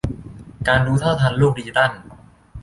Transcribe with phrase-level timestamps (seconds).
[0.67, 1.91] การรู้เท่าทันโลกดิจิทัล